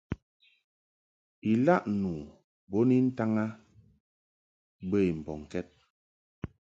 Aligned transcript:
Ilaʼ 1.51 1.83
nu 2.01 2.11
bo 2.69 2.79
ni 2.87 2.97
ntaŋ 3.07 3.31
a 3.43 3.45
bə 4.89 4.97
i 5.09 5.11
mbɔŋkɛd. 5.19 5.67